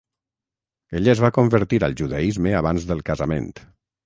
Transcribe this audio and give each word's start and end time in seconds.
Ella 0.99 1.11
es 1.13 1.21
va 1.25 1.31
convertir 1.35 1.81
al 1.89 1.93
judaisme 2.01 2.55
abans 2.63 2.89
del 2.95 3.05
casament. 3.13 3.49